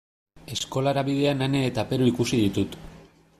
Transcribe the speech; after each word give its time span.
Eskolara 0.53 1.03
bidean 1.09 1.43
Ane 1.47 1.61
eta 1.67 1.85
Peru 1.93 2.09
ikusi 2.13 2.41
ditut. 2.47 2.79